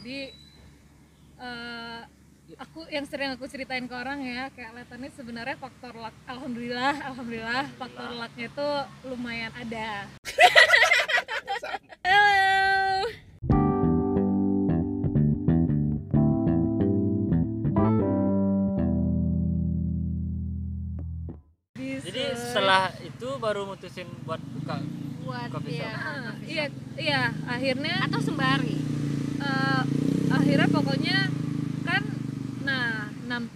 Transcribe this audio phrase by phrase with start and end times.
[0.00, 0.32] jadi
[1.38, 2.00] eh,
[2.56, 6.94] aku yang sering aku ceritain ke orang ya kayak Leton ini sebenarnya faktor luck alhamdulillah
[7.12, 8.68] alhamdulillah faktor lucknya itu
[9.06, 9.90] lumayan ada
[12.00, 13.04] Halo.
[21.76, 24.76] Di Jadi se- setelah itu baru mutusin buat buka
[25.24, 25.94] Buat Coffee shop.
[25.94, 26.64] Ah, iya
[26.98, 28.89] iya akhirnya Atau sembari.
[29.40, 29.82] Eh,
[30.30, 31.18] akhirnya pokoknya
[31.82, 32.02] kan
[32.60, 32.88] nah
[33.24, 33.48] nam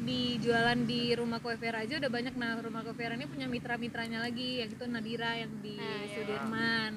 [0.00, 3.44] di jualan di rumah kue Vera aja udah banyak nah rumah kue Vera ini punya
[3.46, 6.08] mitra-mitranya lagi yang itu Nadira yang di Nah, iya.
[6.12, 6.92] Sudirman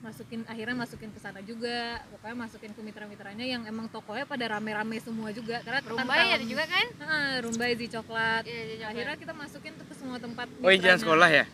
[0.00, 1.80] masukin akhirnya masukin ke sana juga
[2.10, 6.36] pokoknya masukin ke mitra-mitranya yang emang tokonya pada rame-rame semua juga karena kan Rumbai ada
[6.36, 6.86] tahun- juga kan?
[7.00, 8.90] Ah, Rumbai di coklat Iya, di coklat.
[8.90, 11.00] akhirnya kita masukin tuh ke semua tempat Oh, mitranya.
[11.00, 11.44] sekolah ya?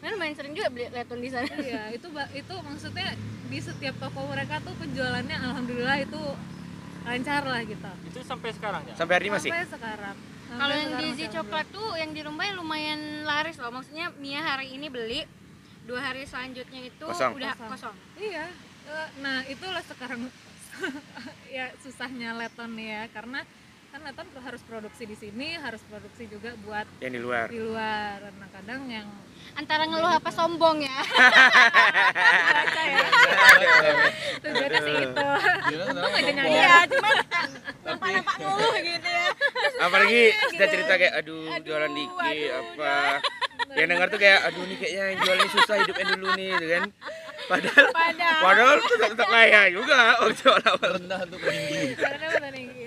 [0.00, 0.02] Ah.
[0.02, 1.52] Kan lumayan sering juga beli letun di sana.
[1.56, 3.08] iya itu itu maksudnya
[3.46, 6.22] di setiap toko mereka tuh penjualannya alhamdulillah itu
[7.02, 8.94] lancar lah gitu Itu sampai sekarang ya?
[8.94, 9.50] Sampai hari ini masih?
[9.50, 10.16] sampai sekarang
[10.50, 13.70] Kalau yang di Zi coklat tuh yang di Rumbai lumayan laris loh.
[13.70, 15.22] Maksudnya Mia hari ini beli,
[15.84, 17.38] dua hari selanjutnya itu Kosong.
[17.38, 17.92] udah Kosong.
[17.92, 17.96] kosong.
[18.18, 18.50] iya
[18.82, 20.26] Eh, nah itulah sekarang
[21.52, 23.46] ya susahnya Leton ya karena
[23.90, 27.46] kan Leton harus produksi di sini harus produksi juga buat Yang di luar.
[27.48, 29.08] di luar nah kadang yang
[29.50, 30.94] Antara ngeluh apa sombong ya.
[32.70, 33.02] ya
[34.42, 35.26] tujuannya sih itu
[35.82, 37.14] untung aja nyadar Iya, cuman
[37.82, 39.26] nampak-nampak ngeluh gitu ya.
[39.80, 40.20] Apalagi
[40.54, 42.94] kita cerita kayak aduh, jualan dikit apa.
[43.70, 46.82] Yang denger tuh kayak aduh nih kayaknya yang jualan susah hidupnya dulu nih gitu kan.
[47.42, 50.90] Padahal Padahal padahal tetap tetap kaya juga waktu awal-awal.
[50.94, 52.86] rendah untuk meninggi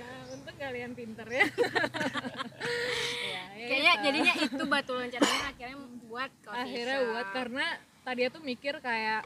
[0.73, 4.03] kalian pinter ya Ya, ya kayaknya gitu.
[4.03, 7.07] jadinya itu batu loncatnya akhirnya buat coffee akhirnya shop.
[7.07, 7.66] buat karena
[8.02, 9.21] tadi tuh mikir kayak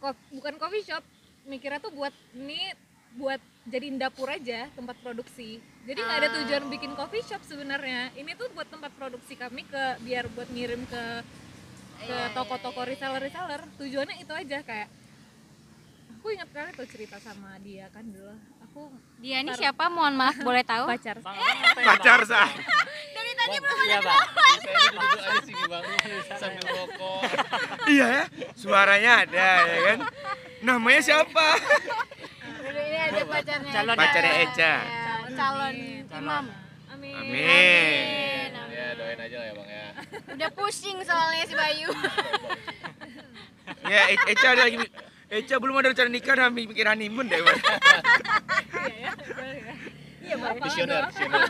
[0.00, 1.04] kok bukan coffee shop
[1.46, 2.74] mikirnya tuh buat ini
[3.12, 6.34] buat jadiin dapur aja tempat produksi jadi nggak ada Ah.
[6.36, 10.82] tujuan bikin coffee shop sebenarnya ini tuh buat tempat produksi kami ke biar buat ngirim
[10.84, 11.04] ke
[12.00, 14.88] ke Iya, iya, toko-toko reseller reseller tujuannya itu aja kayak
[16.16, 18.32] aku ingat kali tuh cerita sama dia kan dulu
[18.80, 18.96] aku.
[19.20, 19.84] Dia ini siapa?
[19.92, 20.84] Mohon maaf boleh tahu?
[20.88, 21.16] Pacar.
[21.76, 22.48] Pacar sah.
[23.16, 23.98] dari tadi belum Iya,
[25.44, 25.84] sini bang.
[26.32, 27.20] Sambil rokok.
[27.90, 28.24] Iya ya,
[28.54, 29.98] suaranya ada ya kan.
[30.62, 31.46] Namanya siapa?
[32.62, 33.72] Ini ada pacarnya.
[33.72, 33.96] Calon.
[33.96, 34.74] Pacarnya Eca.
[34.78, 35.76] Ya, calon
[36.06, 36.44] imam.
[36.90, 37.14] Amin.
[37.16, 38.48] Amin.
[38.70, 39.86] ya doain aja lah ya bang ya.
[40.30, 41.88] Udah pusing soalnya si Bayu.
[43.84, 44.76] Ya, E- Eca ada lagi.
[45.30, 47.40] Eca belum ada rencana nikah udah mikir honeymoon deh.
[47.40, 47.58] Bang.
[48.80, 49.74] iya ya boleh ya
[50.20, 51.48] iya bapak visioner visioner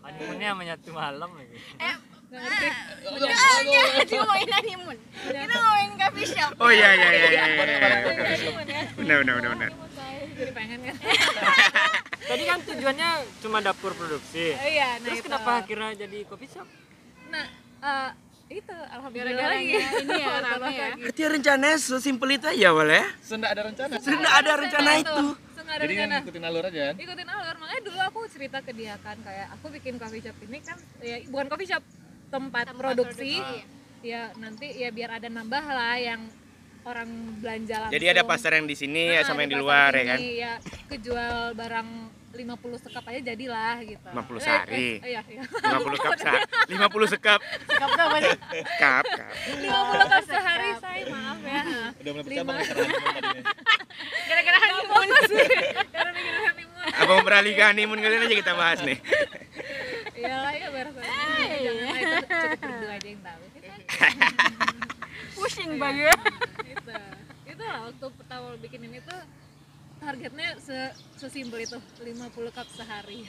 [0.00, 1.56] Honeymoonnya menyatu malam lagi.
[1.78, 1.94] eh
[2.28, 2.66] nggak ngerti
[3.08, 7.44] jangan ngomongin honeymoon kita ngomongin coffee shop Oh iya iya iya iya.
[7.48, 7.64] Iya.
[8.60, 9.70] ya Benar benar benar benar.
[10.38, 10.96] Jadi pengen kan
[12.28, 14.52] Tadi kan tujuannya cuma dapur produksi.
[14.52, 15.26] Oh iya, nah Terus itu.
[15.26, 16.68] kenapa akhirnya jadi coffee shop?
[17.26, 17.46] Nah,
[17.80, 18.10] eh,
[18.50, 19.68] itu alhamdulillah Gara-gara lagi.
[19.68, 20.84] ini ya, Alhamdulillah rame ya.
[20.86, 21.00] lagi.
[21.02, 23.06] Berarti rencananya sesimpel itu aja boleh ya?
[23.20, 25.24] Senda ada rencana Sudah ada rencana itu.
[25.50, 26.16] Sudah ada jadi rencana.
[26.18, 27.54] ngikutin alur aja kan Ikutin alur.
[27.58, 31.16] Makanya dulu aku cerita ke dia kan kayak aku bikin coffee shop ini kan ya
[31.28, 31.82] bukan coffee shop,
[32.26, 33.36] tempat, Tempat produksi.
[33.36, 33.76] produksi.
[34.00, 36.20] Ya nanti ya biar ada nambah lah yang
[36.82, 37.94] orang belanja langsung.
[37.94, 40.08] Jadi ada pasar yang di sini ya Nah, sama ada yang di luar ya sini,
[40.08, 40.18] kan?
[40.22, 40.52] Ya
[40.88, 41.88] kejual barang
[42.28, 44.08] 50 sekap aja jadilah gitu.
[44.08, 44.88] 50 Eh, sehari.
[45.00, 45.42] eh, iya, iya.
[45.42, 46.44] 50 cup sehari.
[46.76, 47.40] 50 sekap.
[47.64, 48.38] Sekap apa sih?
[48.76, 49.32] Cup, cup.
[49.58, 51.62] 50 cup sehari, saya maaf ya.
[51.98, 52.56] udah mulai honeymoon
[53.08, 53.42] tadinya
[54.28, 55.06] gara-gara honeymoon
[55.88, 56.86] Karena bikin honeymoon.
[56.88, 58.98] Apa mau beralih ke honeymoon kalian aja kita bahas nih.
[60.14, 61.04] Iyalah ya saya.
[61.58, 63.42] Jangan lah itu cukup berdua aja yang tahu.
[65.34, 66.06] Pusing Bayu
[66.62, 66.92] itu.
[67.46, 69.20] Itu lah waktu pertama bikin ini tuh
[69.98, 70.78] targetnya se
[71.16, 73.26] sesimpel itu 50 cup sehari.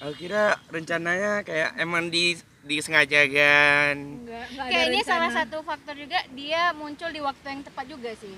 [0.00, 3.94] Aku kira rencananya kayak emang di disengaja kan.
[3.94, 5.12] Enggak, enggak ada kayaknya rencana.
[5.12, 8.34] salah satu faktor juga dia muncul di waktu yang tepat juga sih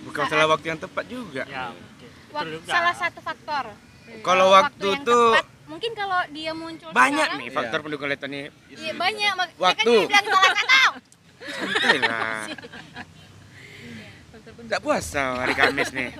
[0.00, 1.44] Bukan salah waktu yang tepat juga.
[1.44, 2.06] Ya, oke.
[2.06, 2.70] Betul Wak- juga.
[2.70, 3.64] salah satu faktor
[4.20, 7.54] Kalau waktu yang tuh tepat, mungkin kalau dia muncul banyak sekarang, nih Iya.
[7.54, 8.48] faktor pendukung Leton ini.
[8.74, 9.76] iya banyak ya Waktu.
[9.76, 10.82] kan dia bilang salah kata
[11.40, 12.42] Santai lah.
[14.58, 16.10] Enggak puasa hari Kamis nih.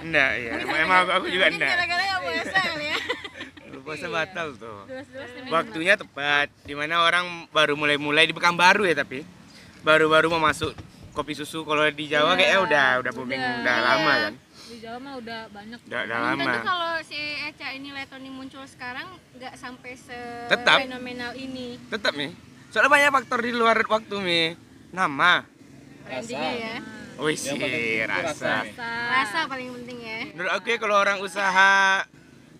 [0.00, 0.52] Enggak ya.
[0.60, 1.70] Emang, emang aku, aku juga enggak.
[1.70, 2.98] gara-gara nggak puasa kali ya
[3.66, 4.78] Lu puasa batal tuh.
[5.48, 6.46] Waktunya tepat.
[6.62, 9.22] Di mana orang baru mulai-mulai di Pekanbaru ya tapi
[9.80, 10.72] baru-baru mau masuk
[11.10, 13.54] kopi susu kalau di Jawa Iya, kayaknya udah udah booming udah.
[13.60, 13.84] udah Iya.
[13.84, 14.34] lama kan.
[14.64, 15.78] Di Jawa mah udah banyak.
[15.84, 16.42] Udah udah lama.
[16.42, 20.18] tentu kalau si Eca ini Letoni muncul sekarang nggak sampai se
[20.48, 20.78] Tetap.
[20.80, 22.32] fenomenal ini Tetap nih.
[22.68, 24.48] Soalnya banyak faktor di luar waktu nih.
[24.90, 25.46] Nama.
[26.04, 26.74] brandingnya ya
[27.14, 27.54] Wih sih,
[28.04, 28.66] rasa.
[28.66, 30.18] rasa Rasa paling penting ya.
[30.34, 32.02] Menurut aku ya kalau orang usaha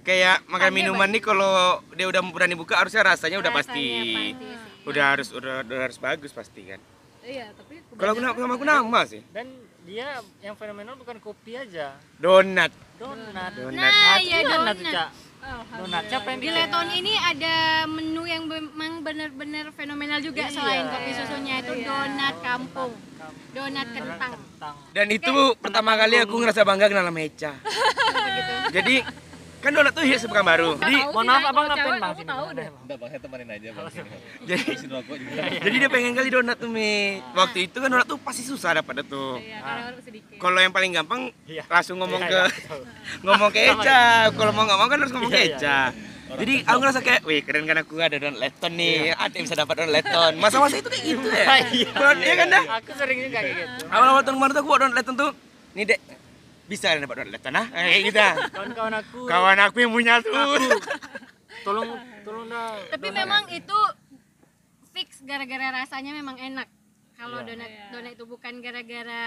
[0.07, 3.87] kayak makan minuman nih kalau dia udah berani buka harusnya rasanya udah Rasanya pasti.
[3.91, 4.51] pasti.
[4.85, 6.81] Udah harus udah, udah harus bagus pasti kan.
[7.25, 9.25] iya tapi Kalau aku sama aku nama sih.
[9.33, 9.49] Dan
[9.85, 12.73] dia yang fenomenal bukan kopi aja, Donat.
[12.97, 13.53] donat.
[13.53, 13.93] Donat.
[13.93, 15.09] Nah, ya donat tuh, donat.
[15.75, 16.49] Donat siapa yang Di?
[16.49, 20.55] Leton ini ada menu yang memang benar-benar fenomenal juga Iya.
[20.55, 21.85] selain kopi susunya itu Iya.
[21.85, 22.93] donat kampung,
[23.53, 24.33] donat kentang.
[24.91, 27.53] Dan itu pertama kali aku ngerasa bangga kenal sama Eca.
[28.77, 28.97] Jadi
[29.65, 30.71] kan donat tuh hias bukan baru.
[30.77, 32.69] Jadi Mohon maaf abang ngapain bang aku tahu deh.
[32.69, 32.85] Bang.
[32.85, 33.85] Udah bang, saya temenin aja bang.
[34.45, 35.43] jadi rokok juga.
[35.57, 36.93] jadi dia pengen kali donat tuh Mi.
[37.33, 39.41] Waktu itu kan donat tuh pasti susah dapat tuh.
[39.41, 41.65] iya sedikit Kalau yang paling gampang Iya.
[41.65, 42.77] langsung ngomong Iya, ke iya,
[43.25, 44.03] ngomong ke Eca.
[44.31, 45.81] Kalau mau nggak mau kan harus ngomong ke Iya, iya, Eca.
[46.35, 49.55] Jadi aku ngerasa kayak, wih keren kan aku ada donat leton nih, ada yang bisa
[49.55, 50.33] dapat donat leton.
[50.37, 51.45] Masa-masa itu kayak gitu ya.
[51.79, 51.91] Iya.
[52.17, 52.65] Dia kan dah.
[52.83, 53.85] Aku sering juga kayak gitu.
[53.87, 55.31] Awal-awal tahun kemarin tuh aku bawa donat leton tuh,
[55.73, 56.01] nih dek,
[56.65, 57.67] bisa dapat donat leton ah?
[57.69, 58.21] Kayak gitu.
[58.21, 58.35] ah.
[58.49, 59.19] Kawan-kawan aku.
[59.25, 60.33] Kawan aku yang punya tuh.
[61.65, 61.89] Tolong
[62.23, 62.77] tolong dah.
[62.91, 63.19] Tapi donat.
[63.19, 63.79] memang itu
[64.91, 66.69] fix gara-gara rasanya memang enak.
[67.15, 67.47] Kalau Iya.
[67.47, 67.85] donat Iya.
[67.91, 69.23] donat itu bukan gara-gara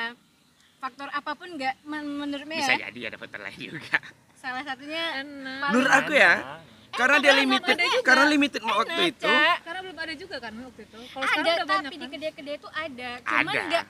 [0.78, 2.80] faktor apa pun nggak men- menurut Mea Bisa ya.
[2.86, 3.98] jadi ya dapat lain juga.
[4.34, 6.62] Salah satunya enak Menurut aku ya,
[6.92, 9.26] karena dia limited, karena limited waktu enak, itu.
[9.26, 9.58] Cak.
[9.64, 12.10] karena belum ada juga kan waktu itu kalau sekarang ada udah banyak tapi di kan
[12.12, 13.62] kedai-kedai itu ada cuman Ada.
[13.66, 13.84] nggak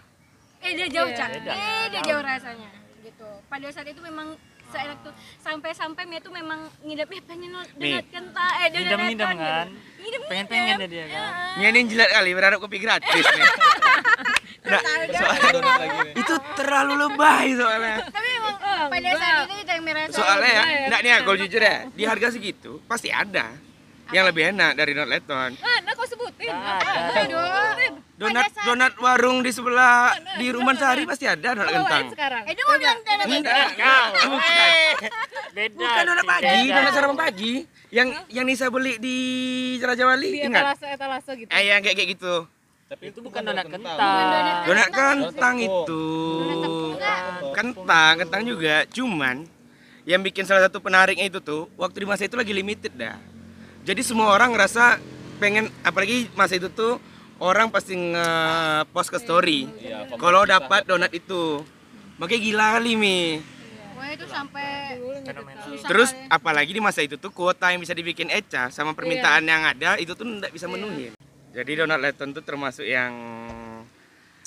[0.57, 1.17] eh dia jauh Iya.
[1.17, 2.69] cak eh dia jauh rasanya
[3.07, 4.36] gitu pada saat itu memang
[4.68, 7.95] seenak tuh sampai-sampai Mia tuh memang ngidam eh pengen Nih.
[7.95, 9.68] donat kentang eh donat Ngidam-ngidam leton kan?
[9.98, 11.30] ngidam Pengen-pengen deh dia kan.
[11.56, 13.48] Ini yang jilat kali berharap kopi gratis nih.
[14.68, 15.15] Nah, lagi
[16.12, 16.19] nih.
[16.19, 18.04] itu terlalu lebay soalnya.
[18.12, 21.18] tapi emang Oh, pada saat itu itu yang merasa Soalnya ya, ya, enggak nih ya,
[21.24, 23.56] kalau jujur ya, di harga segitu pasti ada
[24.12, 25.56] yang lebih enak dari donat leton.
[25.63, 30.10] ah nah kau sebutin Nggak Donat donat warung di sebelah
[30.42, 32.10] di rumah sehari pasti ada donat kentang.
[32.10, 33.25] sekarang eh dia mau bilang donat
[33.78, 34.06] Kau.
[34.34, 34.69] bukan.
[35.54, 35.78] Beda.
[35.78, 36.74] Bukan donat pagi, beda.
[36.74, 37.54] donat sarapan pagi.
[37.88, 39.18] Yang yang Nisa beli di
[39.80, 40.60] Raja di Wali, ingat?
[40.60, 42.36] etalase etalase gitu Eh yang kayak kayak gitu.
[42.88, 43.98] Tapi Itu bukan donat kentang.
[43.98, 45.18] donat Donat Kentang.
[45.30, 46.04] kentang itu.
[47.54, 48.75] Kentang, kentang juga.
[48.90, 49.46] Cuman
[50.10, 53.19] yang bikin salah satu penariknya itu tuh waktu di masa itu lagi limited dah.
[53.86, 54.98] Jadi semua orang ngerasa
[55.38, 56.98] pengen apalagi masa itu tuh
[57.39, 61.62] orang pasti nge-post ke story Iya, kalau dapat donat itu.
[62.18, 63.19] Makanya gila kali mi.
[63.94, 64.98] wah itu sampai
[65.84, 66.30] Terus kali.
[66.30, 70.13] apalagi di masa itu tuh kuota yang bisa dibikin Eca sama permintaan yang ada itu
[70.13, 71.13] tuh nggak bisa menuhin.
[71.50, 73.13] Jadi donat leton tuh termasuk yang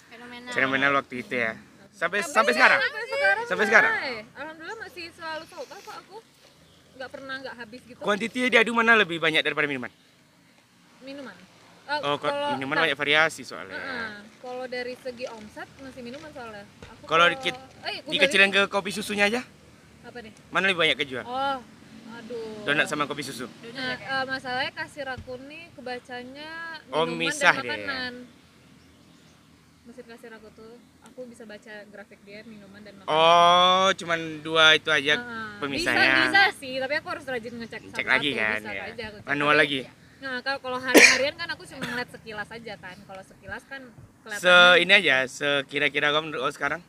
[0.07, 1.55] fenomenal fenomenal waktu itu ya.
[1.91, 2.81] Sampai sampai sekarang.
[2.81, 3.93] sampai sekarang Sampai sekarang?
[4.33, 6.17] Alhamdulillah masih selalu sold out kok aku
[6.97, 9.91] nggak pernah nggak habis gitu Kuantitinya diadu mana lebih banyak daripada minuman?
[11.01, 11.33] minuman
[11.93, 13.75] Oh, kok kalau- minuman tak- banyak variasi soalnya.
[13.75, 14.11] Heeh.
[14.39, 19.27] kalau dari segi omset masih minuman soalnya aku Kalau dikit- eh, Dikecilin ke kopi susunya
[19.27, 19.43] aja,
[20.01, 21.25] apa nih mana lebih banyak kejual?
[21.25, 21.59] oh
[22.13, 23.51] aduh Donat sama kopi susu.
[23.71, 27.75] Nah, eh, masalahnya kasir aku nih kebacanya Oh, minuman misah dan dia ya?
[27.77, 28.13] makanan.
[29.83, 33.11] Mesin kasir aku tuh, aku bisa baca grafik dia minuman dan makanan.
[33.11, 35.51] Oh, cuman dua itu aja Heeh.
[35.59, 36.07] pemisahnya.
[36.07, 38.83] Bisa, bisa sih, tapi aku harus rajin ngecek Cek lagi kan bisa ya.
[38.89, 39.07] aja.
[39.25, 39.81] Manual lagi.
[40.21, 42.97] Nah, kalau kalau hari-harian kan aku cuma ngeliat sekilas aja kan.
[43.01, 43.81] Kalau sekilas kan
[44.21, 46.81] kelihatan Se ini aja, sekira-kira kamu menurut kamu sekarang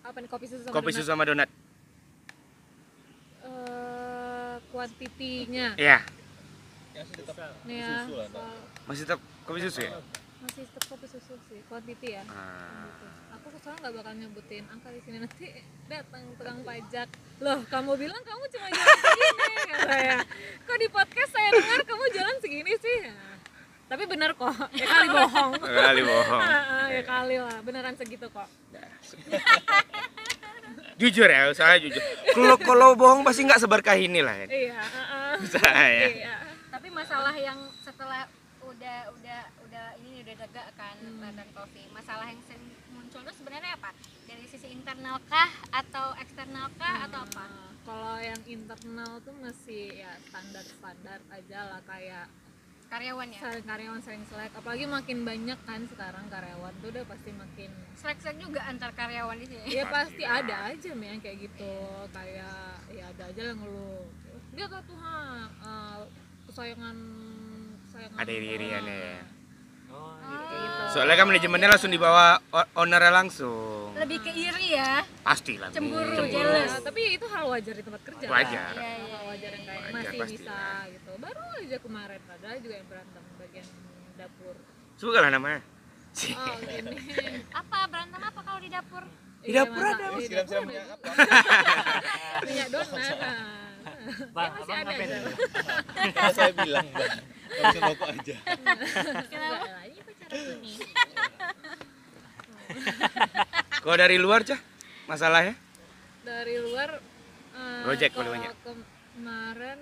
[0.00, 0.96] apa nih kopi susu sama kopi donat?
[0.96, 1.48] susu sama donat.
[3.38, 5.98] Eh, kuantitinya Iya,
[6.96, 7.36] Yang sih tetap
[7.68, 7.88] ya.
[8.02, 8.26] susu lah,
[8.88, 9.90] masih tetap kopi susu ya?
[10.38, 12.24] masih tetap kopi susu sih, kuantiti ya.
[12.24, 12.88] Ah.
[12.88, 13.06] Gitu.
[13.36, 15.46] Aku soalnya nggak bakal nyebutin angka di sini nanti
[15.92, 17.08] datang tukang pajak.
[17.38, 19.30] Loh, kamu bilang kamu cuma jalan segini
[19.68, 20.18] kata ya.
[20.62, 22.98] Kok di podcast saya dengar kamu jalan segini sih?
[23.88, 25.52] Tapi bener kok, ya kali bohong.
[25.56, 26.42] Kali bohong.
[26.48, 28.48] Ah, ah, ya kali lah, beneran segitu kok.
[30.98, 32.02] Jujur ya, saya jujur.
[32.34, 34.34] Kalau kalau bohong pasti nggak seberkah ini lah.
[34.34, 34.48] kan.
[34.50, 35.32] Iya, ah, ah.
[35.40, 36.04] Saya.
[36.10, 36.36] iya.
[36.68, 38.28] tapi masalah yang setelah
[38.60, 41.24] udah udah udah ini udah degak kan Hmm.
[41.24, 42.67] London Coffee masalah yang sering
[43.18, 43.90] muncul tuh sebenarnya apa?
[44.30, 47.44] Dari sisi internal kah atau eksternal kah atau apa?
[47.50, 52.30] Ah, Kalau yang internal tuh masih ya standar-standar aja lah kayak
[52.86, 53.40] karyawan ya?
[53.42, 54.54] saling karyawan sering selek.
[54.54, 59.46] Apalagi makin banyak kan sekarang karyawan tuh udah pasti makin selek-selek juga antar karyawan di
[59.50, 61.74] sini ya pasti ada aja men yang kayak gitu.
[62.14, 64.06] Kayak ya ada aja yang ngeluh
[64.54, 65.18] dia tuh tuh ha
[65.58, 65.98] eh,
[66.46, 66.96] kesayangan
[67.82, 69.22] kesayangan Ada iri-iriannya ya.
[69.88, 72.40] Oh, kayak gitu Soalnya kan manajemennya langsung dibawa
[72.74, 73.92] ownernya langsung.
[73.94, 75.68] lebih ke iri ya Pasti lah.
[75.68, 76.72] Cemburu, Ya, jealous.
[76.80, 78.72] tapi itu hal wajar di tempat kerja Wajar.
[78.72, 80.82] Iya, iya, hal wajar yang kayak Wajar, masih pasti bisa lah.
[80.88, 83.66] gitu baru aja kemarin ada juga yang berantem bagian
[84.14, 84.54] dapur
[84.94, 85.60] Suka lah namanya.
[86.34, 86.96] oh gini
[87.50, 89.04] apa berantem apa kalau di dapur
[89.38, 90.82] Di dapur ada, Di dapur ada.
[90.90, 91.10] apa?
[92.44, 93.38] minyak donat nah.
[94.30, 95.10] Bang, Ya, abang ada ngapain?
[96.12, 97.12] Kan saya bilang bang,
[97.48, 98.36] bisa rokok aja.
[98.44, 100.28] Enggak lah, ini pacar
[103.78, 104.58] Kalau dari luar cah
[105.04, 105.52] masalahnya?
[106.20, 107.00] dari luar
[107.56, 108.54] eh, Gojek kalau paling banyak.
[108.60, 109.78] kemarin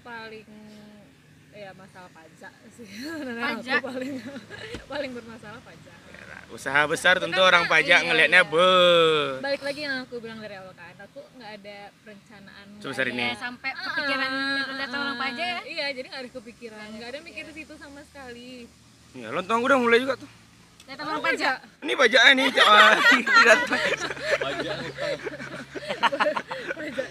[0.00, 0.46] paling
[1.50, 2.86] ya masalah pajak sih
[3.34, 3.80] Pajak?
[3.90, 4.12] Paling
[4.86, 5.98] paling bermasalah pajak
[6.46, 8.50] Usaha besar tentu Karena- orang pajak iya, ngelihatnya iya.
[8.50, 8.70] be.
[9.40, 13.24] balik lagi yang aku bilang dari awal kan aku nggak ada perencanaan Sebesar ini.
[13.24, 17.08] Ya, sampai kepikiran Ah, datang orang ah, pajak ya iya jadi nggak ada kepikiran nggak
[17.08, 18.66] ada mikir situ sama sekali
[19.12, 20.26] Ya, lontong udah mulai juga tuh.
[20.84, 22.48] datang orang pajak Ini pajaknya nih.
[22.60, 22.92] Ah,
[24.36, 25.18] Pajak utang.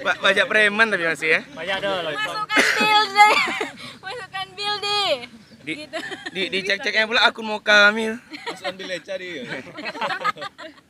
[0.04, 1.42] Pa- pajak preman tapi masih ya.
[1.48, 3.34] Banyak dong masukkan bill deh
[4.00, 5.12] masukkan bill deh
[5.64, 5.98] Di, gitu
[6.36, 8.20] di, di cek ceknya pula akun moka Amil.
[8.20, 9.44] Terus ambil leca dia.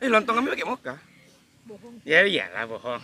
[0.02, 0.94] Eh lontong kami pakai moka.
[1.64, 3.00] bohong Ya iyalah bohong.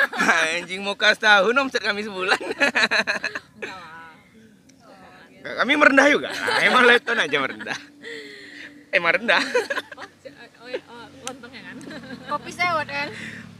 [0.58, 2.36] Anjing moka setahun omset kami sebulan.
[5.42, 6.28] enggak lah kami merendah juga.
[6.30, 7.78] Lah, emang leton aja merendah.
[8.92, 9.42] Emang rendah.
[9.98, 11.76] oh, si- oh, iya, oh, lontongnya kan
[12.28, 13.08] kopi sewot kan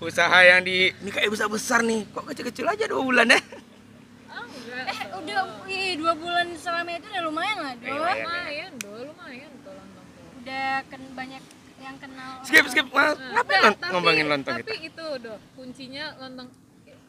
[0.02, 2.02] Usaha yang di ini kayak besar besar nih.
[2.10, 3.40] Kok kecil-kecil aja dua bulan ya?
[4.74, 8.24] Eh udah ih, dua bulan selama itu udah lumayan lah do Lumayan.
[8.24, 11.42] lumayan do lumayan tuh lontong tuh udah kan banyak
[11.78, 12.86] yang kenal Skip skip.
[12.88, 14.88] Mas, Nah, ngapain lon- tapi- ngomongin lontong tapi itu?
[14.88, 16.48] itu doh kuncinya lontong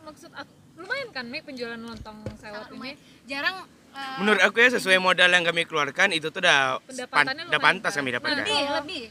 [0.02, 4.98] maksud aku lumayan kan Mi penjualan lontong sewot ini jarang eh, Menurut aku ya sesuai
[4.98, 8.02] modal yang kami keluarkan itu tuh udah pan, udah pantas kan?
[8.02, 8.38] kami Nah, dapatkan.
[8.42, 9.04] lebih lebih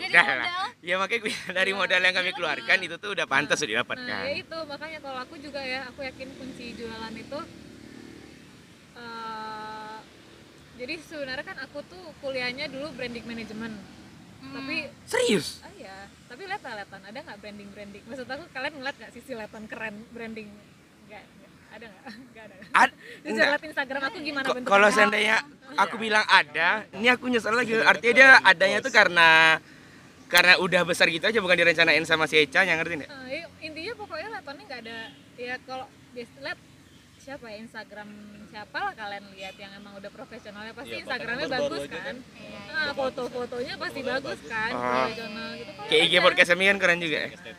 [0.00, 0.40] Ya Dari udah modal?
[0.40, 0.68] lah.
[0.80, 1.20] Ya makanya
[1.52, 4.22] dari modal yang kami keluarkan itu tuh udah pantas udah nah didapatkan.
[4.24, 7.40] ya itu makanya kalau aku juga ya aku yakin kunci jualan itu
[8.96, 9.96] eh,
[10.76, 13.76] jadi sebenarnya kan aku tuh kuliahnya dulu branding management
[14.40, 14.56] Hmm.
[14.56, 15.60] tapi Serius?
[15.60, 19.36] ah ya tapi lihat lah ada nggak branding branding maksud aku kalian ngeliat nggak sisi
[19.36, 20.48] lihatan keren branding
[21.12, 21.24] nggak.
[21.76, 22.90] ada nggak nggak ada Ad,
[23.36, 25.36] lihat Instagram aku gimana bentuknya Kalau seandainya
[25.76, 27.76] aku bilang ada, ini aku nyesel lagi.
[27.78, 29.60] Artinya dia adanya tuh karena
[30.30, 33.10] karena udah besar gitu aja bukan direncanain sama si Eca yang ngerti nggak?
[33.26, 34.98] Eh, ya, intinya pokoknya latonnya nggak ada
[35.36, 36.58] ya kalau biasa lihat
[37.16, 38.08] siapa ya Instagram
[38.46, 42.00] siapa lah kalian lihat yang emang udah profesional ya pasti Iya, bahkan Instagramnya bagus aja
[42.00, 44.80] kan Iya, nah foto-fotonya pasti bagus kan Oh.
[44.80, 47.28] profesional gitu kan Kayak IG podcast kan keren juga ya.
[47.28, 47.50] nah, itu.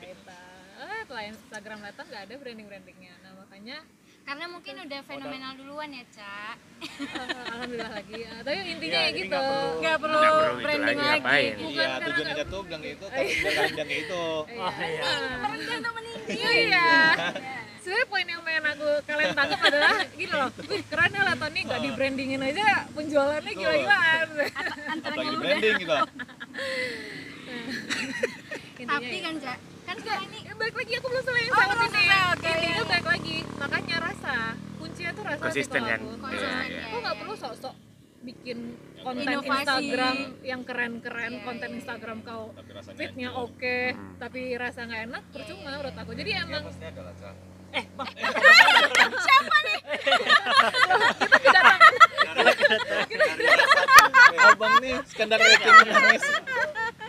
[0.81, 3.77] eh setelah Instagram datang nggak ada branding brandingnya nah makanya
[4.21, 6.55] karena mungkin udah fenomenal duluan ya cak.
[7.51, 8.13] Alhamdulillah lagi.
[8.17, 9.41] Eh, tapi intinya Iya, ya jadi gitu.
[9.77, 13.05] nggak perlu- perlu, perlu branding lagi, lagi, bukan Iya, karena tujuannya jatuh bilang kayak itu,
[13.05, 13.29] tapi
[13.71, 14.23] kayak itu.
[14.51, 15.01] Oh iya.
[15.37, 16.89] merendah tuh meninggi Iya.
[17.81, 21.63] Sebenarnya poin yang pengen aku kalian tangkap adalah gini loh, wih keren ya Laton nih
[21.65, 24.27] nggak di brandingin aja penjualannya gila-gilaan.
[24.87, 25.97] antara branding gitu.
[28.77, 29.21] Intinya tapi ya.
[29.21, 29.57] kan cak
[29.91, 31.91] kan sekarang ini Ya, balik lagi aku belum selesai Oh, sama belum ini.
[31.91, 32.83] selesai, oke, Intinya iya, iya.
[32.87, 34.35] balik lagi, makanya rasa
[34.79, 35.99] kuncinya tuh rasa Konsisten kan?
[35.99, 36.07] aku.
[36.17, 36.81] Konsisten, Iya, iya.
[36.81, 36.97] iya.
[36.97, 37.75] Nggak perlu sok-sok
[38.21, 38.57] bikin
[39.01, 39.49] konten Inovasi.
[39.51, 41.75] Instagram yang keren-keren, Iya, konten iya.
[41.75, 42.43] Instagram kau
[42.93, 44.15] fitnya oke, Hmm.
[44.15, 46.11] tapi rasa nggak enak, percuma menurut aku.
[46.13, 47.35] Jadi emang pasti ada lah, Cak.
[54.41, 56.23] Abang nih skandal rating menangis.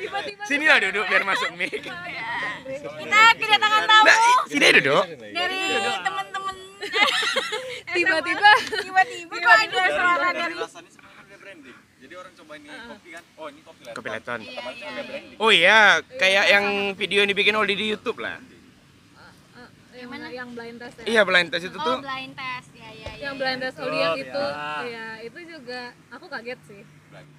[0.02, 1.70] Tiba-tiba Sini lah duduk biar masuk mic.
[1.78, 5.04] kita kedatangan tamu Nah, sini duduk.
[5.30, 5.60] dari
[5.96, 6.56] temen-temen
[7.96, 11.76] tiba-tiba tiba-tiba kok ada suara dari rasanya sebenarnya kan udah branding.
[12.02, 13.24] Jadi orang coba ini kopi kan.
[13.32, 13.92] Oh, ini kopi lah.
[13.94, 14.40] Kopi Leton.
[14.42, 15.36] Iya, iya, iya.
[15.38, 15.78] Oh iya,
[16.12, 18.36] kayak yang video yang dibikin Oli di YouTube lah.
[20.02, 21.04] Yang mana yang blind test ya?
[21.06, 21.98] Iya, blind test itu oh tuh.
[22.00, 24.82] blind test ya ya ya yang blind test yang Oh, itu, ya.
[24.84, 25.80] ya itu juga
[26.10, 26.82] aku kaget sih.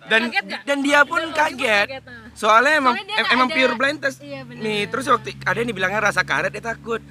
[0.03, 0.61] Dan Kaget nggak?
[0.63, 1.87] dan dia pun Dan pun kaget.
[1.99, 2.23] nah.
[2.33, 4.17] Soalnya emang Soalnya em- emang ada- pure blind test.
[4.21, 4.61] Iya, benar.
[4.61, 7.01] Nih, terus waktu ada yang dibilangnya rasa karet dia takut.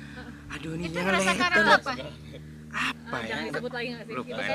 [0.50, 1.92] Aduh, nih itu jangan rasa karet apa
[2.72, 3.26] Apa Ah, ya?
[3.28, 4.14] jangan disebut lagi nggak sih?
[4.14, 4.32] Lupa.
[4.32, 4.46] Udah.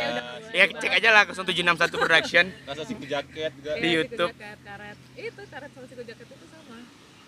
[0.50, 2.46] Ya cek aja lah 0761 Production.
[2.66, 3.70] Rasa siku jaket juga.
[3.70, 4.32] Iya, di siku YouTube.
[4.34, 4.98] jaket, karet.
[5.14, 6.78] Itu karet sama siku jaket itu sama.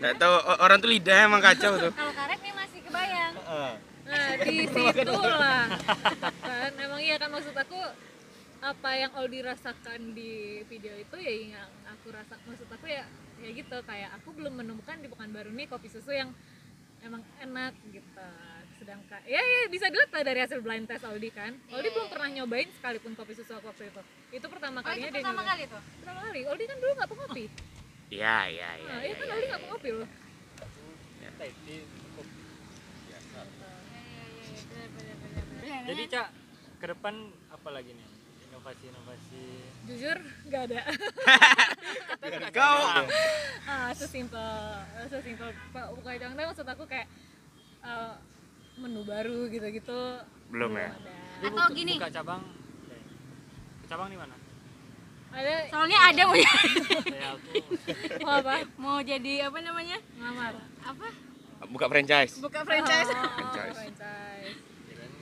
[0.00, 1.92] Nggak tahu orang tuh lidah emang kacau tuh.
[1.92, 3.72] kalau karet nih masih kebayang Heeh.
[4.06, 5.66] Nah di situ lah.
[6.46, 7.78] Kan emang iya kan maksud aku
[8.62, 13.04] apa yang Aldi rasakan di video itu ya yang aku rasa maksud aku ya
[13.38, 16.32] ya gitu kayak aku belum menemukan di Pekanbaru nih kopi susu yang
[17.04, 18.28] emang enak gitu
[18.76, 22.28] sedangkan ya ya bisa dilihat lah dari hasil blind test Aldi kan Aldi belum pernah
[22.32, 24.02] nyobain sekalipun kopi susu aku waktu itu
[24.40, 25.50] itu pertama oh itu kalinya dia pertama nyobain.
[25.52, 27.44] kali tuh pertama kali Aldi kan dulu nggak pengopi
[28.06, 28.86] Iya, iya, iya.
[28.86, 29.34] nah iya, iya kan iya.
[29.34, 30.08] Aldi nggak loh
[31.16, 31.76] Iya, iya,
[34.26, 35.84] iya, benar, benar, benar, benar.
[35.90, 36.28] Jadi Cak,
[36.78, 37.14] ke depan
[37.50, 38.06] apa lagi nih?
[38.46, 39.44] Inovasi inovasi-inovasi
[39.86, 40.18] jujur
[40.50, 40.80] nggak ada
[42.50, 42.78] Kau
[43.66, 44.50] ah sesimpel
[45.06, 47.06] sesimpel pak buka jangan maksud aku kayak
[47.84, 48.14] eh,
[48.80, 50.02] menu baru gitu-gitu
[50.50, 50.90] Belum ya?
[50.90, 51.14] ada
[51.46, 51.94] Atau gini.
[52.00, 52.42] buka cabang
[53.86, 54.34] cabang di mana
[55.28, 56.52] ada soalnya ada mau ya
[57.30, 57.50] aku
[58.18, 61.08] mau apa mau jadi apa namanya ngamar apa
[61.66, 62.38] buka franchise.
[62.38, 63.16] buka franchise Oh,
[63.50, 63.74] Franchise.
[63.74, 64.56] franchise.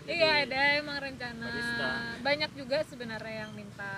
[0.05, 1.41] ya Iya ada emang rencana.
[1.43, 1.91] Barista.
[2.21, 3.95] Banyak juga sebenarnya yang minta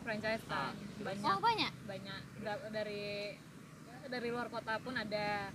[0.00, 0.72] franchise kan.
[0.98, 1.20] Banyak.
[1.22, 3.36] oh banyak Banyak Da- dari
[4.02, 5.52] dari luar kota pun ada.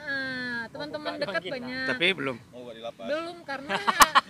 [0.00, 1.86] Ah, teman-teman dekat banyak.
[1.92, 2.36] Tapi belum.
[2.40, 3.06] Di?
[3.06, 3.76] Belum karena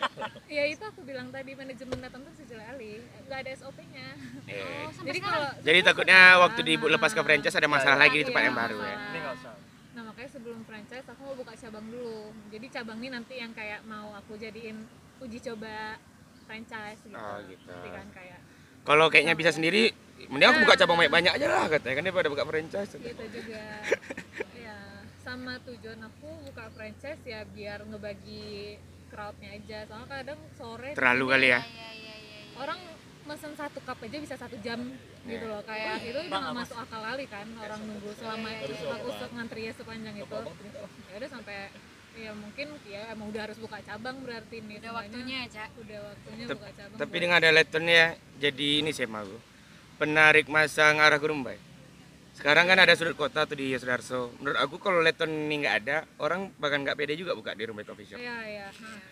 [0.56, 4.08] ya itu aku bilang tadi manajemen datang tuh sejauh kali nggak ada SOP-nya.
[4.46, 4.86] Eh.
[4.86, 8.48] oh Jadi kalau Jadi takutnya waktu dilepas ke franchise ada masalah lagi di tempat Iya,
[8.48, 8.84] yang baru ya.
[8.84, 9.08] masalah.
[9.10, 9.54] ini nggak usah
[9.90, 12.30] Nah makanya sebelum franchise aku mau buka cabang dulu.
[12.48, 14.76] Jadi cabang ini nanti yang kayak mau aku jadiin
[15.18, 15.98] uji coba
[16.46, 17.16] franchise gitu.
[17.16, 17.66] Oh, gitu.
[17.66, 18.38] Nanti kan kayak
[18.80, 19.92] Kalau kayaknya bisa sendiri,
[20.26, 22.90] mending aku buka cabang banyak-banyak aja lah katanya kan daripada buka franchise.
[22.96, 23.62] gitu juga.
[25.20, 28.80] ya sama tujuan aku buka franchise ya biar ngebagi
[29.12, 29.78] crowdnya aja.
[29.84, 31.60] Soalnya kadang sore Terlalu kali ya.
[31.60, 32.40] Iya, iya, iya, iya.
[32.56, 32.80] orang
[33.28, 34.80] mesen satu cup aja bisa satu jam
[35.22, 39.68] gitu loh kayak itu udah nggak masuk akal kali kan orang nunggu selama aku ngantri
[39.68, 40.34] ya sepanjang itu
[41.06, 41.68] ya udah sampai
[42.16, 44.98] ya mungkin ya emang udah harus buka cabang berarti nih udah semuanya.
[44.98, 48.04] waktunya ya cak udah waktunya Tep- buka cabang Tapi dengan ada letonnya
[48.40, 49.36] jadi ini sih aku.
[50.00, 51.58] Penarik masa ngarah ke Rumbai.
[52.40, 54.32] Sekarang kan ada sudut kota tuh di Sudarso.
[54.40, 57.85] Menurut aku kalau leton ini nggak ada, orang bahkan nggak pede juga buka di Rumbai
[57.85, 58.16] Coffee Shop.
[58.16, 58.66] iya iya.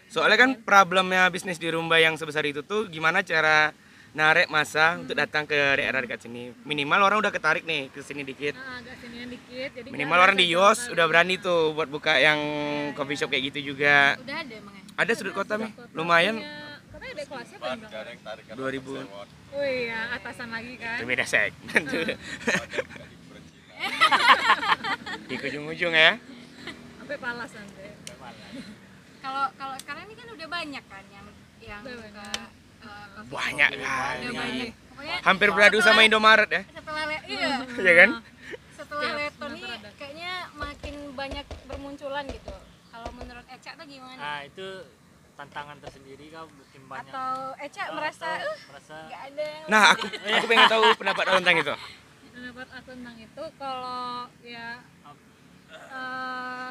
[0.08, 3.76] Soalnya kan problemnya bisnis di Rumbai yang sebesar itu tuh gimana cara
[4.10, 6.56] narik masa untuk datang ke daerah dekat sini.
[6.64, 8.56] Minimal orang udah ketarik nih ke sini dikit.
[8.56, 12.40] nah, agak sinian dikit jadi Minimal orang di Yos udah berani tuh buat buka yang
[12.94, 14.16] coffee shop kayak gitu juga.
[14.16, 16.40] udah ada emangnya Ada sudut kota nih, Kota lumayan.
[16.40, 18.92] punya- katanya ada kelasnya apa yang Gak ada bilang yang tarik kan 2000.
[18.96, 19.28] sewot.
[19.50, 22.00] oh iya atasan lagi kan Itu beda segmen tuh.
[22.08, 22.16] Ada
[22.96, 23.67] yang hiburan Cina.
[25.28, 26.16] Di ujung-ujung ya.
[26.98, 27.86] sampai palas nanti
[29.18, 31.26] kalau kalau sekarang ini kan udah banyak kan yang
[31.60, 32.48] yang banyak.
[32.78, 33.82] eh, coffee Banyak shop.
[33.82, 34.20] kali.
[34.20, 36.62] udah banyak pokoknya Hampir beradu sama Indomaret ya.
[36.70, 37.48] setelah le- iya
[37.82, 38.10] Iya kan?
[38.70, 39.62] setelah semester nih
[39.94, 42.54] kayaknya makin banyak bermunculan gitu
[42.88, 44.66] kalau menurut Eca tuh gimana nah itu
[45.34, 49.82] tantangan tersendiri kau bikin banyak atau Eca merasa atau uh merasa nggak ada yang Nah,
[49.92, 51.74] aku aku pengen tahu pendapat tentang itu.
[52.38, 54.06] pendapat aku tentang itu kalau
[54.40, 54.68] ya
[55.68, 56.68] eh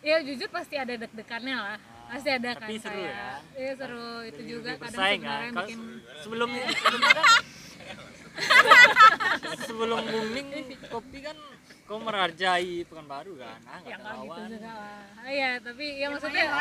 [0.00, 1.78] ya jujur pasti ada deg-degannya lah.
[2.10, 3.30] Pasti ada kan Tapi seru kayak ya.
[3.54, 4.10] iya seru.
[4.24, 5.54] Itu lebih- juga lebih kadang bersaing sebenarnya kan?
[5.60, 5.80] bikin
[6.18, 7.26] sebelum sebelumnya kan
[9.68, 10.48] sebelum booming
[10.88, 11.36] kopi kan
[11.84, 13.58] kau merajai Pekanbaru kan?
[13.62, 15.02] Ah ya nggak gitu juga lah.
[15.14, 16.54] Ah, iya tapi ya maksudnya ya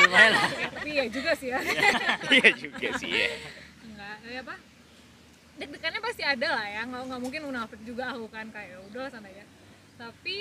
[0.00, 1.58] lumayan lah ya, tapi ya juga sih ya.
[2.30, 3.28] Iya juga sih ya.
[3.84, 4.54] enggak ya apa
[5.60, 9.04] deg-degannya pasti ada lah ya nggak nggak mungkin munafik juga aku kan kayak "Ya udah
[9.06, 9.44] sana aja
[9.94, 10.38] tapi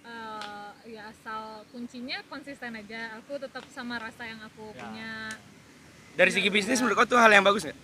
[0.00, 4.80] eh, ya asal kuncinya konsisten aja aku tetap sama rasa yang aku Ya.
[4.80, 5.10] punya
[6.10, 7.78] Dari segi bisnis menurut kau tuh hal yang bagus nggak?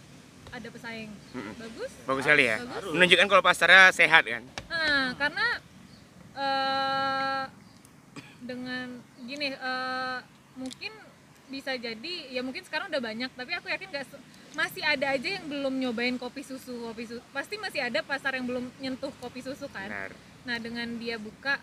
[0.49, 1.12] ada pesaing
[1.59, 2.57] bagus Bagus sekali ya.
[2.59, 2.90] Bagus.
[2.90, 4.40] Menunjukkan kalau pasarnya sehat kan.
[4.66, 5.47] Nah, karena
[6.33, 7.42] eh
[8.40, 8.87] dengan
[9.21, 10.19] gini eh
[10.55, 10.92] mungkin
[11.46, 15.28] bisa jadi ya mungkin sekarang udah banyak tapi aku yakin gak se- masih ada aja
[15.38, 19.40] yang belum nyobain kopi susu kopi susu pasti masih ada pasar yang belum nyentuh kopi
[19.40, 19.87] susu kan?
[19.87, 20.11] Benar.
[20.42, 21.59] nah dengan dia buka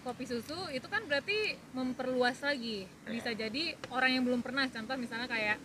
[0.00, 2.84] kopi susu itu kan berarti memperluas lagi.
[3.08, 5.56] Bisa jadi orang yang belum pernah contoh misalnya kayak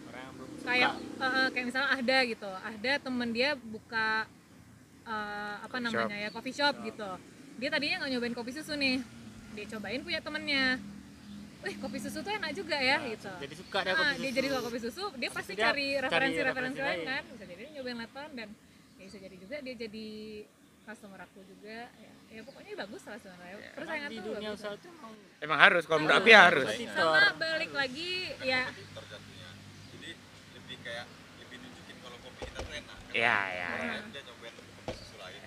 [0.63, 2.47] kayak eh, kayak misalnya Ahda gitu.
[2.47, 4.23] Ahda temen dia buka
[5.03, 7.09] eh, apa Coffee namanya ya coffee shop gitu.
[7.59, 9.03] Dia tadinya nggak nyobain kopi susu nih.
[9.59, 10.79] Dia cobain punya temennya
[11.59, 14.31] wih kopi susu tuh enak juga ya gitu jadi suka dia Ah, kopi dia susu.
[14.33, 17.69] jadi suka kopi susu dia pasti dia cari referensi-referensi referensi lain kan bisa jadi dia
[17.73, 18.49] nyobain leton dan
[18.95, 20.07] ya bisa jadi juga dia jadi
[20.81, 24.87] customer aku juga ya, ya pokoknya bagus lah sebenarnya persaingan di tuh dunia usaha itu
[24.89, 26.65] emang Emang harus kalau menurut aku ya harus.
[26.65, 26.97] kompetitor.
[26.97, 29.49] sama balik lagi ya Kompetitor jatuhnya.
[29.89, 30.09] Jadi
[30.53, 31.05] lebih kayak
[31.39, 32.97] lebih nunjukin kalau kopi kita tuh enak.
[33.11, 33.69] Iya, iya.
[33.71, 35.39] Orang dia nyobain kopi susu lain.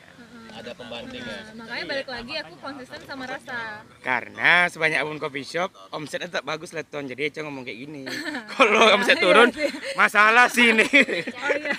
[0.63, 3.83] Ada pembanding ya Nah, makanya balik lagi aku konsisten sama rasa.
[4.01, 7.05] Karena sebanyak pun coffee shop, omsetnya tetap bagus lah Ton.
[7.11, 8.03] Jadi Eca ngomong kayak gini.
[8.55, 9.51] Kalau omset turun,
[9.99, 10.87] masalah sih ini.
[11.43, 11.75] Oh iya.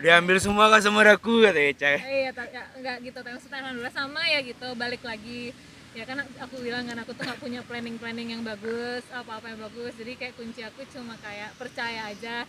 [0.00, 2.00] Diambil semua customer aku kata Eca.
[2.00, 3.18] Eh, Iya, ya, enggak gitu.
[3.20, 4.68] Tapi maksudnya alhamdulillah sama ya gitu.
[4.72, 5.52] Balik lagi
[5.90, 9.50] ya kan aku bilang kan aku tuh gak punya planning planning yang bagus apa apa
[9.50, 12.46] yang bagus jadi kayak kunci aku cuma kayak percaya aja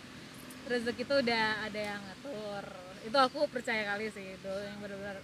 [0.70, 2.64] rezeki itu udah ada yang ngatur
[3.02, 5.18] itu aku percaya kali sih itu yang benar-benar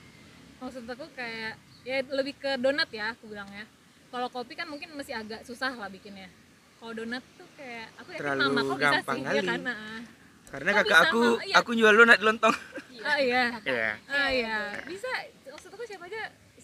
[0.58, 3.64] maksud aku kayak ya lebih ke donat ya aku bilangnya
[4.08, 6.26] kalau kopi kan mungkin masih agak susah lah bikinnya
[6.78, 9.62] kalau donat tuh kayak aku yakin Terlalu mama kok bisa gampang sih ya kali.
[9.64, 10.00] nah.
[10.48, 11.44] Karena Kok kakak aku, Mak?
[11.44, 11.54] Iya.
[11.60, 12.54] aku jual donat di lontong.
[12.98, 13.90] ah iya Iya.
[14.08, 14.56] ah iya
[14.88, 15.37] bisa aku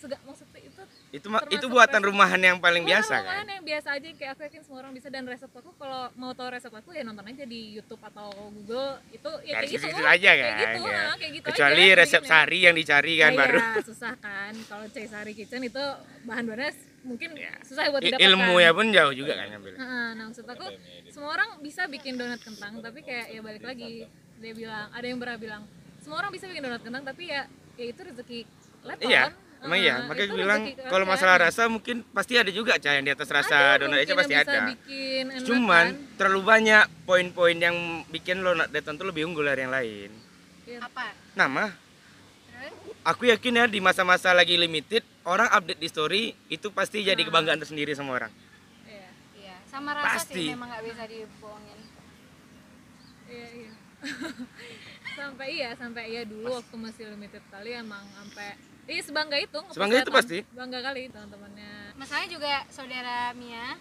[0.05, 2.09] aja sega, maksudnya itu Itu itu buatan resep.
[2.11, 3.55] rumahan yang paling Bukan biasa rumahan kan.
[3.55, 6.49] yang biasa aja kayak aku yakin semua orang bisa dan resep aku kalau mau tahu
[6.51, 10.03] resep aku ya nonton aja di YouTube atau Google itu ya Dari kayak gitu situ
[10.05, 10.99] aja kayak kan, gitu, ya.
[11.01, 13.59] ah, kayak gitu Kecuali aja, resep sari yang dicari kan Ya, baru.
[13.59, 15.85] iya, susah kan kalau Cai Sari Kitchen itu
[16.23, 16.71] bahan-bahannya
[17.03, 17.53] mungkin Ya.
[17.61, 19.73] susah buat didapatkan ilmu ya pun jauh juga kan ngambil.
[19.75, 20.67] Heeh, nah maksud aku
[21.07, 25.17] semua orang bisa bikin donat kentang tapi kayak ya balik lagi dia bilang ada yang
[25.17, 25.63] pernah bilang
[26.01, 28.41] semua orang bisa bikin donat kentang tapi ya ya itu rezeki
[28.83, 29.23] leton Iya,
[29.65, 29.95] emang iya.
[29.97, 33.13] Heeh, Makanya gue bilang rezeki kalau masalah rasa mungkin pasti ada juga cah yang di
[33.13, 34.61] atas rasa Ada donat aja pasti ada.
[35.45, 36.17] Cuman kan.
[36.21, 37.77] terlalu banyak poin-poin yang
[38.13, 40.11] bikin lo Deton tuh lebih unggul dari yang lain.
[40.81, 41.77] apa Nama,
[43.05, 47.61] aku yakin ya di masa-masa lagi limited orang update di story itu pasti jadi kebanggaan
[47.61, 48.33] tersendiri sama orang.
[48.89, 50.41] Iya, iya sama rasa Pasti.
[50.41, 51.79] sih memang nggak bisa dibohongin
[53.29, 53.73] iya, iya.
[55.19, 59.97] sampai iya, sampai iya dulu waktu masih limited kali emang sampai Iya sebangga itu Sebangga
[59.99, 60.39] itu pasti.
[60.53, 61.97] Bangga kali teman-temannya.
[61.97, 63.79] Masalahnya juga saudara Mia.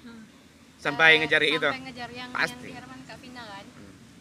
[0.79, 1.59] Sampai eh, ngejar itu.
[1.59, 2.67] sampai ngejar yang Pasti.
[2.67, 3.65] yang Herman Kak Vina kan?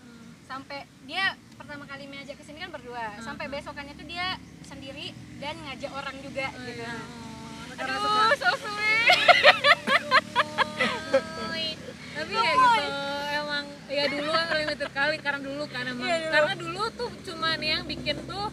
[0.02, 0.30] Hmm.
[0.42, 3.18] sampai dia pertama kali Mia ajak ke sini kan berdua.
[3.18, 6.82] Sampai besokannya tuh dia sendiri dan ngajak orang juga Oh, gitu.
[6.82, 6.94] iya.
[7.72, 9.18] Aduh so sweet.
[12.12, 12.68] Tapi ya gitu
[13.34, 16.04] emang ya dulu kan limited kali karena dulu kan emang.
[16.04, 16.30] Iya, dulu.
[16.30, 18.46] karena dulu tuh cuman yang bikin tuh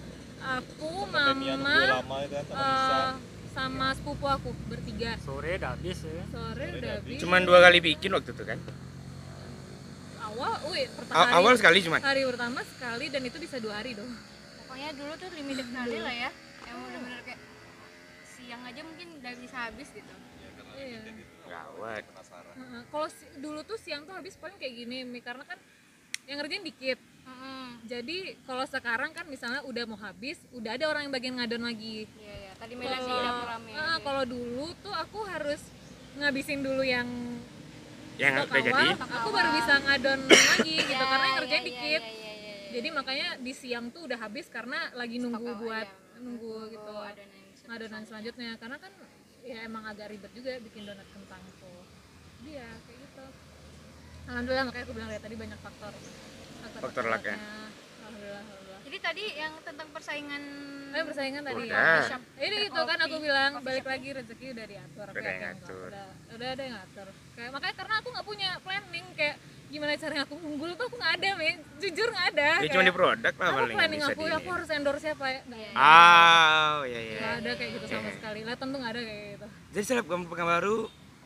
[0.52, 3.14] aku mama lama itu kan
[3.50, 8.10] sama sepupu aku bertiga sore udah habis ya sore udah habis Cuman dua kali bikin
[8.12, 8.58] waktu itu kan.
[10.22, 12.00] awal wih pertama A- hari, awal sekali cuman.
[12.00, 14.10] hari pertama sekali dan itu bisa dua hari dong
[14.60, 16.30] pokoknya dulu tuh limited kali lah ya
[16.64, 17.42] emang bener-bener kayak
[18.28, 20.14] siang aja mungkin udah bisa habis gitu
[20.76, 21.02] iya
[21.50, 22.06] Gawat.
[22.06, 22.82] Heeh.
[22.88, 23.10] kalau
[23.42, 25.58] dulu tuh siang tuh habis paling kayak gini Mi, karena kan
[26.24, 27.02] yang ngerjain dikit.
[27.82, 32.04] Jadi kalau sekarang kan misalnya udah mau habis udah ada orang yang bagian ngadon lagi.
[32.12, 32.52] Iya iya.
[32.56, 35.62] Tadi Mela sih kalau dapur rame ah, kalau dulu tuh aku harus
[36.16, 37.08] ngabisin dulu yang
[38.20, 38.88] Yang udah jadi.
[39.00, 40.20] aku baru bisa ngadon
[40.52, 42.02] lagi gitu Ya, karena yang ya, ngerjain ya, dikit.
[42.04, 42.56] ya, ya, ya, ya.
[42.70, 46.20] jadi makanya di siang tuh udah habis karena lagi nunggu buat ya.
[46.20, 47.40] nunggu gitu Oh, adonan
[47.72, 48.60] adonan selanjutnya.
[48.60, 48.92] karena kan
[49.40, 51.80] ya emang agak ribet juga bikin donat kentang tuh.
[52.44, 53.26] Dia kayak gitu.
[54.28, 55.94] Alhamdulillah makanya aku bilang ya tadi banyak faktor.
[56.76, 57.38] Faktor luck ya.
[58.10, 60.44] Alhamdulillah alhamdulillah jadi tadi yang tentang persaingan
[60.90, 62.02] Eh persaingan tadi Udah.
[62.02, 62.10] ya.
[62.10, 62.22] Shop.
[62.34, 65.06] Ini itu kan aku bilang coffee balik lagi rezeki udah diatur.
[65.14, 65.90] Udah yang ngatur.
[65.94, 67.08] Udah, udah ada yang ngatur.
[67.38, 69.36] Kayak makanya karena aku nggak punya planning kayak
[69.70, 71.58] gimana caranya aku unggul tuh aku nggak ada, men.
[71.78, 72.50] Jujur nggak ada.
[72.66, 74.26] Ya cuma di produk lah Aku paling planning aku, di.
[74.26, 75.40] ya aku harus endorse siapa ya?
[75.46, 75.72] Nggak.
[75.78, 77.18] Ah, iya iya.
[77.22, 78.40] Nggak ada kayak gitu sama sekali.
[78.42, 79.48] Lah tentu nggak ada kayak gitu.
[79.70, 80.78] Jadi selebgram baru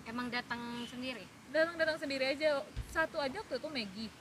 [0.04, 1.24] emang datang sendiri
[1.56, 2.67] Datang datang sendiri aja.
[2.91, 4.12] Satu aja waktu itu Maggie.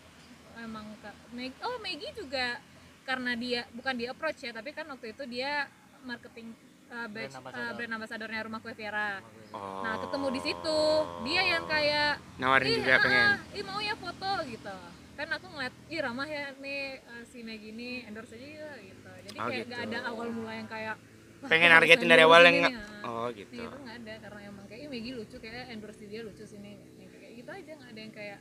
[0.55, 1.61] Emang kak Maggie.
[1.63, 2.61] Oh Maggie juga
[3.03, 5.67] karena dia bukan dia approach ya, tapi kan waktu itu dia
[6.03, 6.55] marketing
[6.89, 7.75] uh, batch, Brand uh, ambassador.
[7.75, 9.19] brand ambassadornya rumah kue Vera.
[9.51, 9.83] Oh.
[9.83, 10.79] Nah ketemu di situ
[11.23, 13.29] dia yang kayak nawarin ih, juga ah, pengen.
[13.53, 14.77] ih mau ya foto gitu
[15.13, 19.11] kan aku ngeliat ih ramah ya nih uh, si Meg ini endorse aja ya gitu
[19.23, 19.69] jadi Oh, kayak gitu.
[19.69, 20.97] nggak ada awal mula yang kayak
[21.39, 23.11] "Wah, Pengen nargetin dari awal yang nih." nggak- Ah.
[23.13, 23.53] Oh gitu.
[23.53, 27.07] itu nggak ada karena emang kayak ih Maggie lucu kayak endorse dia lucu sini Nih,
[27.13, 28.39] kayak gitu aja nggak ada yang kayak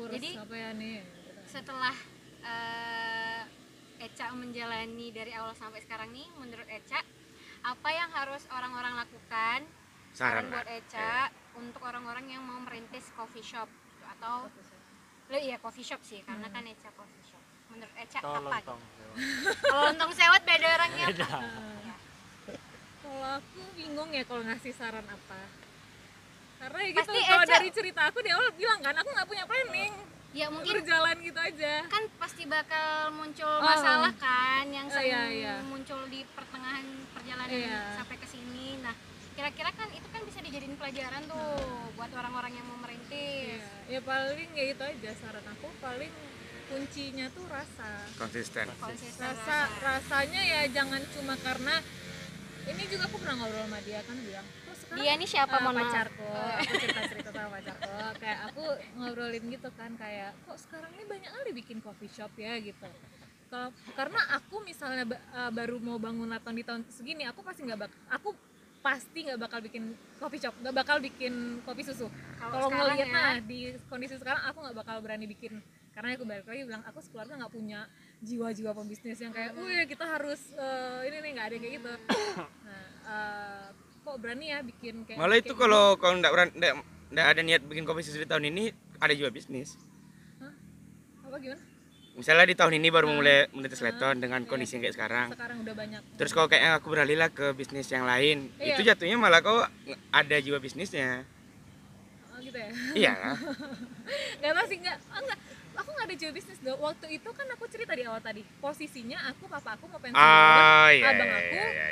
[0.00, 0.98] "Eh, harus Jadi, apa nih
[1.44, 1.96] setelah
[2.40, 3.42] eh,
[4.00, 7.04] Eca menjalani dari awal sampai sekarang nih menurut Eca
[7.60, 9.60] apa yang harus orang-orang lakukan
[10.10, 10.64] Saran buat.
[10.64, 13.68] Eca untuk orang-orang yang mau merintis coffee shop
[14.16, 14.48] atau
[15.28, 18.80] lo iya coffee shop sih karena kan Eca coffee shop menurut Eca Kalau apa lontong.
[19.60, 21.06] kalau lontong sewot beda orangnya?
[21.28, 21.96] Ah.
[23.00, 25.40] kalau aku bingung ya kalau ngasih saran apa
[26.60, 29.26] karena ya gitu Pasti kalau Eca- dari cerita aku di awal bilang kan aku nggak
[29.26, 29.92] punya planning
[30.30, 33.66] ya mungkin berjalan gitu aja kan pasti bakal muncul Oh.
[33.66, 35.54] masalah kan yang Oh, sering iya, iya.
[35.64, 37.80] muncul di pertengahan perjalanan Iya.
[37.96, 38.78] sampai ke sini.
[38.78, 38.94] Nah,
[39.32, 41.58] kira-kira kan itu kan bisa dijadiin pelajaran tuh
[41.92, 43.58] buat orang-orang yang mau merintis.
[43.88, 46.12] Iya, ya paling ya itu aja saran aku paling
[46.68, 47.90] kuncinya tuh rasa.
[48.14, 48.70] Konsisten.
[48.78, 51.82] Konsisten Rasa rasanya ya jangan cuma karena
[52.62, 55.60] ini juga aku pernah ngobrol sama dia kan bilang, "Kok sekarang Dia nih siapa eh,
[55.62, 55.86] mohon maaf?
[55.86, 56.26] pacarku,
[56.58, 58.64] aku cerita-cerita sama pacarku kayak aku
[58.98, 62.88] ngobrolin gitu kan kayak kok sekarang ini banyak kali bikin coffee shop ya gitu
[63.50, 67.80] kalau karena aku misalnya eh, baru mau bangun laton di tahun segini aku pasti nggak
[67.86, 68.34] bak aku
[68.80, 72.08] pasti nggak bakal bikin coffee shop nggak bakal bikin kopi susu
[72.40, 73.12] Kalau ngelihat ya.
[73.12, 75.60] nah di kondisi sekarang aku nggak bakal berani bikin
[75.92, 77.84] karena aku balik lagi bilang aku sekeluarga nggak punya
[78.24, 81.92] jiwa-jiwa pembisnis yang kayak, wih kita harus eh, ini nih nggak ada kayak gitu.
[82.70, 83.66] Nah, eh,
[84.00, 86.52] kok berani ya bikin kayak Malah itu kayak kalau kalau nggak berani
[87.10, 89.76] nggak ada niat bikin kopi susu di tahun ini ada juga bisnis.
[91.26, 91.62] Apa gimana?
[92.10, 95.62] Misalnya di tahun ini baru mulai menetes leton dengan kondisi yang kayak sekarang sekarang.
[95.62, 96.00] udah banyak.
[96.18, 98.74] Terus kalau kayaknya aku beralih lah ke bisnis yang lain Iya.
[98.76, 99.62] itu jatuhnya malah kau
[100.10, 101.22] ada jiwa bisnisnya.
[102.34, 102.70] Oh, gitu ya?
[102.98, 103.14] Iya.
[104.42, 105.38] Nggak tahu sih nggak ah, nggak.
[105.80, 109.16] Aku nggak ada jual bisnis dong waktu itu kan aku cerita di awal tadi posisinya
[109.30, 110.18] aku papa aku mau pensiun.
[110.18, 111.89] Ah iya abang iya aku iya iya iya, iya.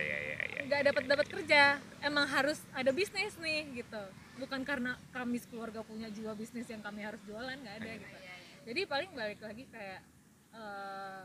[0.68, 1.62] Nggak dapat dapat kerja
[2.00, 4.02] emang harus ada bisnis nih gitu
[4.37, 8.16] bukan karena kami keluarga punya jiwa bisnis yang kami harus jualan nggak ada gitu
[8.68, 10.00] jadi paling balik lagi kayak
[10.52, 11.22] eh,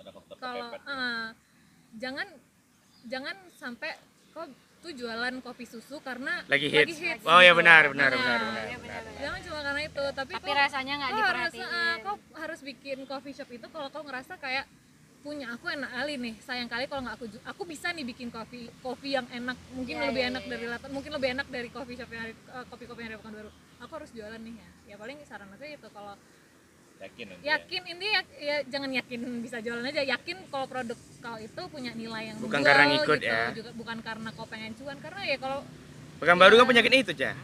[0.00, 1.28] ada faktor kalau eh,
[1.94, 2.26] jangan
[3.04, 3.92] jangan sampai
[4.32, 4.48] kok
[4.82, 7.60] tuh jualan kopi susu karena lagi hits, hits oh ya gitu.
[7.62, 8.80] benar benar Nah, benar benar, iya, benar.
[8.82, 9.20] benar-benar.
[9.22, 12.60] jangan cuma karena itu tapi, tapi kok- rasanya nggak kau harus diperhatiin eh, kau harus
[12.64, 14.64] bikin coffee shop itu kalau kau ngerasa kayak
[15.22, 15.54] punya.
[15.54, 19.14] Aku enak kali nih sayang kali kalau nggak aku aku bisa nih bikin kopi kopi
[19.14, 19.56] yang enak.
[19.72, 20.50] Mungkin Iya, lebih iya, enak iya.
[20.50, 23.50] dari Latan mungkin lebih enak dari coffee shop yang eh, kopi-kopi yang ada Pekanbaru.
[23.80, 24.68] Aku harus jualan nih ya.
[24.84, 26.14] Ya paling saran aku itu kalau
[26.98, 27.58] yakin nanti ya.
[27.58, 30.02] yakin ini ya, ya jangan yakin bisa jualan aja.
[30.04, 33.30] Yakin kalau produk kau itu punya nilai yang Bukan menjual karena ngikut gitu.
[33.30, 33.42] ya.
[33.50, 34.98] juga bukan karena kau pengen cuan.
[34.98, 35.60] Karena ya kalau
[36.18, 37.34] Pekanbaru kan penyakitnya itu cah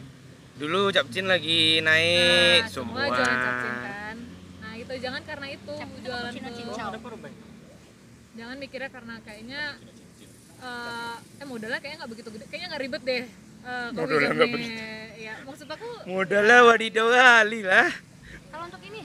[0.55, 3.15] dulu capcin lagi naik nah, semua, semua.
[3.15, 4.15] Jualan capcin kan.
[4.59, 6.55] Nah itu jangan karena itu Capcin jualan cappuccino tuh.
[6.75, 6.87] cincau.
[6.87, 7.33] ada apa Ruben?
[8.39, 9.61] Jangan mikirnya karena kayaknya
[10.59, 12.45] eh eh modalnya kayaknya nggak begitu gede.
[12.47, 13.23] Kayaknya nggak ribet deh
[13.59, 14.69] eh, coffee Modalnya nggak nih.
[15.19, 17.89] ya maksud aku modalnya wadidaw kali lah.
[18.49, 19.01] Kalau untuk ini?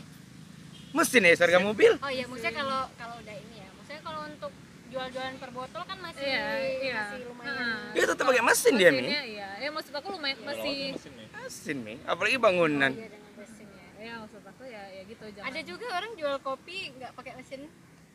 [0.94, 1.92] Mesin ya harga mobil?
[1.98, 3.68] Oh iya maksudnya kalau kalau udah ini ya.
[3.74, 4.52] Maksudnya kalau untuk
[4.94, 6.46] jual-jualan per botol kan masih Iya,
[6.80, 6.94] iya.
[7.02, 7.58] masih lumayan.
[7.58, 7.90] Ah.
[7.90, 9.02] dia tetap pakai mesin dia mi.
[9.02, 9.48] Mesinnya iya.
[9.58, 11.94] Ya maksud aku lumayan Kalau masih mesin nih mesin mi.
[12.06, 12.92] Apalagi bangunan.
[12.94, 15.46] Iya dengan mesin ya ya maksud aku ya ya gitu jangan.
[15.50, 17.60] Ada juga orang jual kopi nggak pakai mesin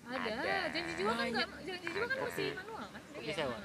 [0.10, 0.36] ada,
[0.74, 3.02] janji jiwa kan nggak janji jiwa kan masih manual kan?
[3.14, 3.58] Kopi sewa.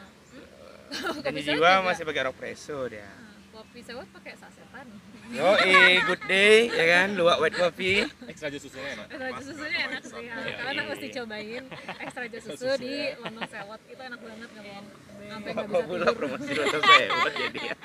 [1.25, 1.87] Jadi sewa jiwa juga.
[1.89, 3.09] masih pakai rock preso dia.
[3.09, 4.87] Nah, kopi sewa pakai sasetan.
[5.33, 5.49] Yo,
[6.05, 7.09] good day, ya kan?
[7.17, 8.05] Luwak white coffee.
[8.29, 9.09] ekstra jus susunya enak.
[9.09, 10.37] Extra jus susunya enak sih, ya.
[10.61, 11.65] kalian mesti cobain
[12.05, 13.81] extra jus susu di London Sewot.
[13.89, 14.87] Itu enak banget nggak bohong.
[15.25, 16.15] Sampai nggak Apa bisa tidur.
[16.15, 17.77] promosi rasa sewot jadi ya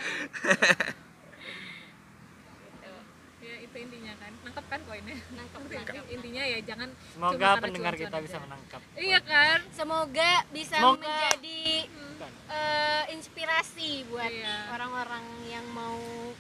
[3.63, 6.03] itu intinya kan nangkep kan poinnya Nangkep, nangkep.
[6.10, 8.21] intinya ya jangan Semoga pendengar kita aja.
[8.21, 8.82] bisa menangkap.
[8.95, 11.01] iya kan semoga bisa Semoga.
[11.01, 11.88] menjadi
[12.49, 14.71] eh, inspirasi buat Iya.
[14.71, 16.34] orang-orang yang mau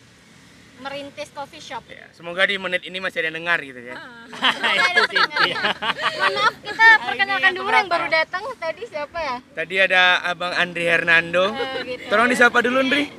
[0.79, 3.93] merintis coffee shop Ya, semoga di menit ini masih ada yang dengar gitu ya.
[3.93, 4.25] Ah.
[6.15, 9.37] Mohon maaf kita perkenalkan dulu yang baru datang tadi siapa ya?
[9.51, 11.51] Tadi ada Abang Andri Hernando.
[11.51, 12.03] Eh, gitu.
[12.07, 13.11] Tolong disapa dulu, Andri.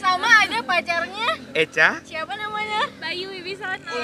[0.00, 1.36] sama ada pacarnya.
[1.52, 2.00] Eca?
[2.08, 2.88] Siapa namanya?
[2.96, 4.00] Bayu Wibisono oh.